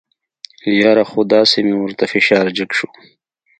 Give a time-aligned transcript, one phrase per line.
[0.81, 2.87] یاره خو داسې مې ورته فشار جګ شو.